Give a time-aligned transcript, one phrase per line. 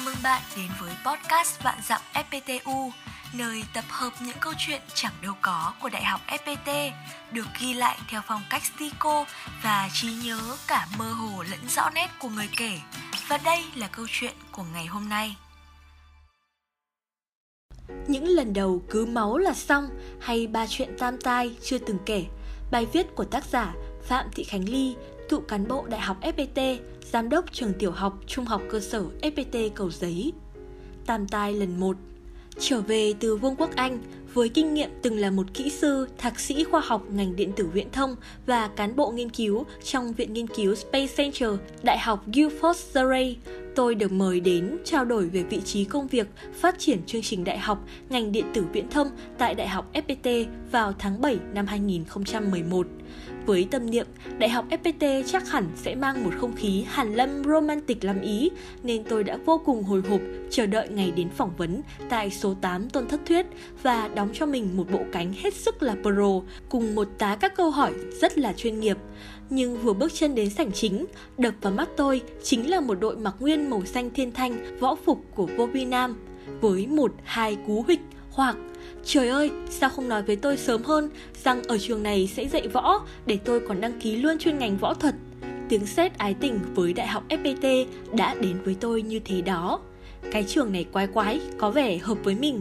[0.00, 2.90] Chào mừng bạn đến với podcast Vạn Dặm FPTU,
[3.32, 6.90] nơi tập hợp những câu chuyện chẳng đâu có của Đại học FPT,
[7.32, 9.24] được ghi lại theo phong cách stico
[9.62, 12.78] và trí nhớ cả mơ hồ lẫn rõ nét của người kể.
[13.28, 15.36] Và đây là câu chuyện của ngày hôm nay.
[18.08, 19.88] Những lần đầu cứ máu là xong
[20.20, 22.24] hay ba chuyện tam tai chưa từng kể.
[22.70, 23.72] Bài viết của tác giả
[24.08, 24.94] Phạm Thị Khánh Ly,
[25.30, 26.78] cựu cán bộ Đại học FPT,
[27.12, 30.32] giám đốc trường tiểu học, trung học cơ sở FPT Cầu Giấy.
[31.06, 31.96] Tam tai lần 1
[32.58, 33.98] Trở về từ Vương quốc Anh,
[34.34, 37.66] với kinh nghiệm từng là một kỹ sư, thạc sĩ khoa học ngành điện tử
[37.72, 41.50] viễn thông và cán bộ nghiên cứu trong Viện Nghiên cứu Space Center,
[41.82, 43.36] Đại học Guilford Surrey,
[43.74, 47.44] tôi được mời đến trao đổi về vị trí công việc phát triển chương trình
[47.44, 51.66] đại học ngành điện tử viễn thông tại Đại học FPT vào tháng 7 năm
[51.66, 52.86] 2011.
[53.46, 54.06] Với tâm niệm,
[54.38, 58.50] Đại học FPT chắc hẳn sẽ mang một không khí hàn lâm romantic lắm ý,
[58.82, 60.20] nên tôi đã vô cùng hồi hộp
[60.50, 63.46] chờ đợi ngày đến phỏng vấn tại số 8 Tôn Thất Thuyết
[63.82, 67.56] và đóng cho mình một bộ cánh hết sức là pro cùng một tá các
[67.56, 68.96] câu hỏi rất là chuyên nghiệp.
[69.50, 71.06] Nhưng vừa bước chân đến sảnh chính,
[71.38, 74.94] đập vào mắt tôi chính là một đội mặc nguyên màu xanh thiên thanh võ
[74.94, 76.16] phục của vô nam
[76.60, 78.00] với một hai cú hịch
[78.30, 78.56] hoặc
[79.04, 81.10] Trời ơi, sao không nói với tôi sớm hơn
[81.44, 84.76] rằng ở trường này sẽ dạy võ để tôi còn đăng ký luôn chuyên ngành
[84.76, 85.14] võ thuật.
[85.68, 89.80] Tiếng sét ái tình với Đại học FPT đã đến với tôi như thế đó.
[90.32, 92.60] Cái trường này quái quái, có vẻ hợp với mình.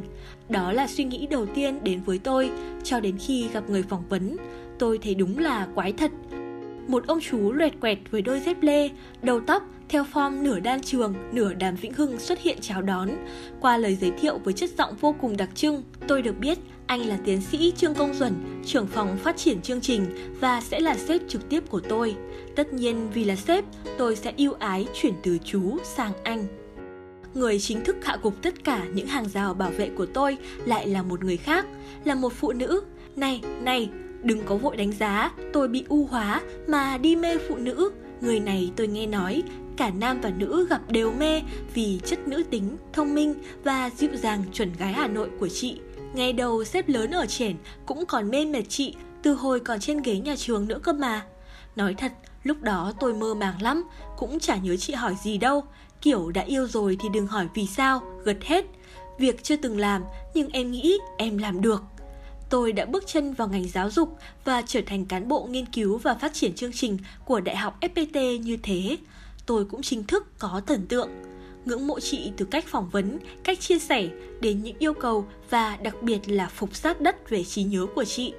[0.50, 2.52] Đó là suy nghĩ đầu tiên đến với tôi
[2.84, 4.38] cho đến khi gặp người phỏng vấn.
[4.80, 6.12] Tôi thấy đúng là quái thật.
[6.90, 8.90] Một ông chú loẹt quẹt với đôi dép lê,
[9.22, 13.10] đầu tóc theo form nửa đan trường, nửa đàm vĩnh hưng xuất hiện chào đón.
[13.62, 17.08] Qua lời giới thiệu với chất giọng vô cùng đặc trưng, tôi được biết anh
[17.08, 18.34] là tiến sĩ Trương Công Duẩn,
[18.66, 20.06] trưởng phòng phát triển chương trình
[20.40, 22.16] và sẽ là sếp trực tiếp của tôi.
[22.56, 23.66] Tất nhiên vì là sếp,
[23.98, 26.48] tôi sẽ ưu ái chuyển từ chú sang anh.
[27.34, 30.88] Người chính thức hạ gục tất cả những hàng rào bảo vệ của tôi lại
[30.88, 31.66] là một người khác,
[32.04, 32.82] là một phụ nữ.
[33.16, 33.90] Này, này,
[34.24, 37.92] đừng có vội đánh giá, tôi bị u hóa mà đi mê phụ nữ.
[38.22, 39.44] Người này tôi nghe nói
[39.78, 41.42] cả nam và nữ gặp đều mê
[41.74, 45.80] vì chất nữ tính, thông minh và dịu dàng chuẩn gái Hà Nội của chị.
[46.14, 50.02] Ngày đầu xếp lớn ở triển cũng còn mê mệt chị từ hồi còn trên
[50.02, 51.26] ghế nhà trường nữa cơ mà.
[51.76, 52.12] Nói thật,
[52.44, 53.84] lúc đó tôi mơ màng lắm,
[54.18, 55.64] cũng chả nhớ chị hỏi gì đâu.
[56.02, 58.66] Kiểu đã yêu rồi thì đừng hỏi vì sao, gật hết.
[59.20, 60.04] Việc chưa từng làm,
[60.34, 61.84] nhưng em nghĩ em làm được.
[62.50, 65.98] Tôi đã bước chân vào ngành giáo dục và trở thành cán bộ nghiên cứu
[65.98, 68.98] và phát triển chương trình của Đại học FPT như thế
[69.50, 71.10] tôi cũng chính thức có thần tượng.
[71.66, 74.08] Ngưỡng mộ chị từ cách phỏng vấn, cách chia sẻ
[74.42, 78.04] đến những yêu cầu và đặc biệt là phục sát đất về trí nhớ của
[78.04, 78.34] chị.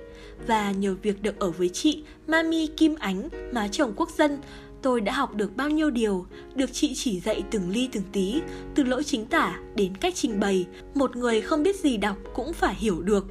[0.46, 4.38] Và nhờ việc được ở với chị, Mami Kim Ánh, má chồng quốc dân,
[4.82, 8.40] tôi đã học được bao nhiêu điều, được chị chỉ dạy từng ly từng tí,
[8.74, 12.52] từ lỗi chính tả đến cách trình bày, một người không biết gì đọc cũng
[12.52, 13.26] phải hiểu được,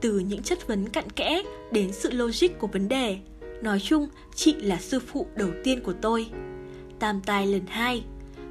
[0.00, 3.18] từ những chất vấn cặn kẽ đến sự logic của vấn đề.
[3.62, 6.30] Nói chung, chị là sư phụ đầu tiên của tôi
[7.00, 8.04] tam tai lần hai.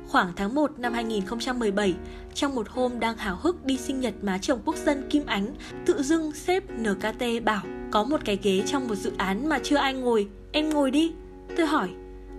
[0.08, 1.96] Khoảng tháng 1 năm 2017,
[2.34, 5.56] trong một hôm đang hào hức đi sinh nhật má chồng quốc dân Kim Ánh,
[5.86, 7.62] tự dưng sếp NKT bảo
[7.92, 11.12] có một cái ghế trong một dự án mà chưa ai ngồi, em ngồi đi.
[11.58, 11.90] Tôi hỏi,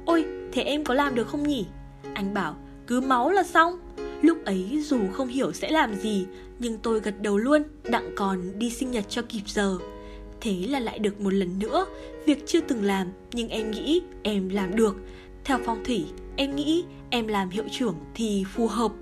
[0.06, 1.66] ôi, thế em có làm được không nhỉ?
[2.15, 2.56] Anh bảo,
[2.87, 3.78] cứ máu là xong.
[4.22, 6.26] Lúc ấy dù không hiểu sẽ làm gì,
[6.58, 9.78] nhưng tôi gật đầu luôn, đặng còn đi sinh nhật cho kịp giờ.
[10.41, 11.86] Thế là lại được một lần nữa,
[12.26, 14.97] việc chưa từng làm nhưng em nghĩ em làm được
[15.44, 16.04] theo phong thủy,
[16.36, 18.92] em nghĩ em làm hiệu trưởng thì phù hợp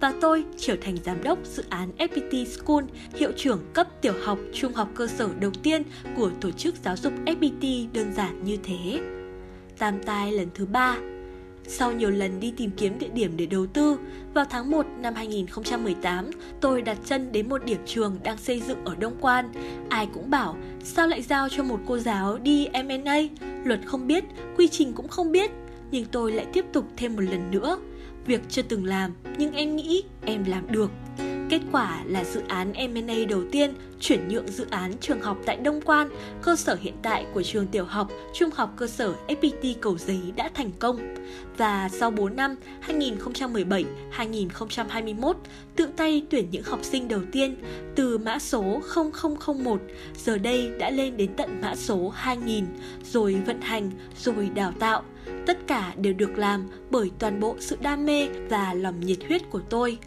[0.00, 2.84] và tôi trở thành giám đốc dự án FPT School,
[3.14, 5.82] hiệu trưởng cấp tiểu học, trung học cơ sở đầu tiên
[6.16, 9.00] của tổ chức giáo dục FPT đơn giản như thế.
[9.78, 10.98] Tam tai lần thứ ba
[11.68, 13.98] sau nhiều lần đi tìm kiếm địa điểm để đầu tư,
[14.34, 16.30] vào tháng 1 năm 2018,
[16.60, 19.48] tôi đặt chân đến một điểm trường đang xây dựng ở Đông Quan.
[19.88, 23.18] Ai cũng bảo, sao lại giao cho một cô giáo đi M&A?
[23.64, 24.24] Luật không biết,
[24.56, 25.50] quy trình cũng không biết,
[25.90, 27.78] nhưng tôi lại tiếp tục thêm một lần nữa.
[28.26, 30.90] Việc chưa từng làm, nhưng em nghĩ em làm được.
[31.48, 35.56] Kết quả là dự án M&A đầu tiên chuyển nhượng dự án trường học tại
[35.56, 36.08] Đông Quan,
[36.42, 40.20] cơ sở hiện tại của trường tiểu học, trung học cơ sở FPT Cầu Giấy
[40.36, 41.14] đã thành công.
[41.56, 42.54] Và sau 4 năm
[42.88, 45.34] 2017-2021,
[45.76, 47.56] tự tay tuyển những học sinh đầu tiên
[47.94, 48.80] từ mã số
[49.64, 49.80] 0001,
[50.16, 52.66] giờ đây đã lên đến tận mã số 2000,
[53.04, 55.02] rồi vận hành, rồi đào tạo.
[55.46, 59.50] Tất cả đều được làm bởi toàn bộ sự đam mê và lòng nhiệt huyết
[59.50, 59.98] của tôi.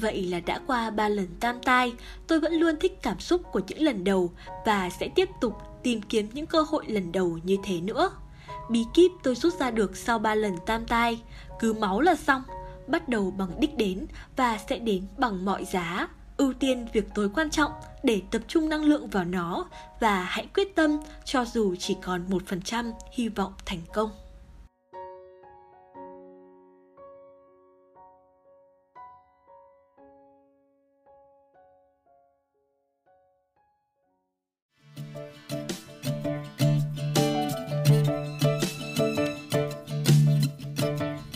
[0.00, 1.92] Vậy là đã qua ba lần tam tai,
[2.26, 4.32] tôi vẫn luôn thích cảm xúc của những lần đầu
[4.66, 8.10] và sẽ tiếp tục tìm kiếm những cơ hội lần đầu như thế nữa.
[8.70, 11.22] Bí kíp tôi rút ra được sau ba lần tam tai,
[11.60, 12.42] cứ máu là xong.
[12.86, 14.06] bắt đầu bằng đích đến
[14.36, 16.08] và sẽ đến bằng mọi giá.
[16.36, 19.66] Ưu tiên việc tối quan trọng để tập trung năng lượng vào nó
[20.00, 24.10] và hãy quyết tâm cho dù chỉ còn 1% hy vọng thành công.